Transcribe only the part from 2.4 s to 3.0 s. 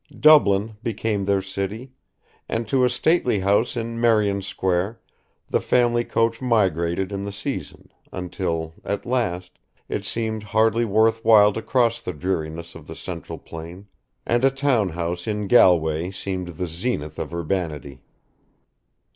and to a